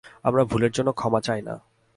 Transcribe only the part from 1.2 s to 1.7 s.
চাই না।